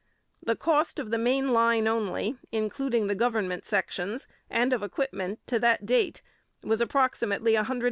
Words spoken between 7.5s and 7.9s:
$150,000,000.